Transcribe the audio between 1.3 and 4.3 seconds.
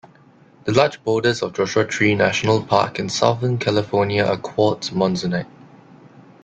of Joshua Tree National Park in southern California